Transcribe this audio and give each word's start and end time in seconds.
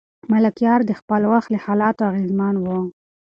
ملکیار 0.31 0.79
د 0.85 0.91
خپل 0.99 1.21
وخت 1.31 1.49
له 1.53 1.59
حالاتو 1.65 2.01
اغېزمن 2.09 2.55
و. 2.59 2.65